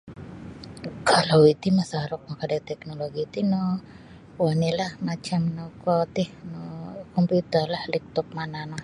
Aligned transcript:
kalau 1.11 1.41
iti 1.53 1.67
masaruk 1.79 2.21
mamakai 2.23 2.49
da 2.51 2.65
tiknoloji 2.69 3.23
tino 3.33 3.65
kuo 4.33 4.45
onilah 4.53 4.91
macam 5.07 5.41
no 5.55 5.65
kuo 5.81 5.97
ti 6.15 6.25
no 6.51 6.63
komputerlah 7.13 7.83
laptop 7.93 8.27
mana 8.37 8.59
no. 8.69 8.77